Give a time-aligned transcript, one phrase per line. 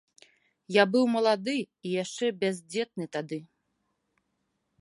[0.75, 3.39] Я быў малады і яшчэ бяздзетны тады.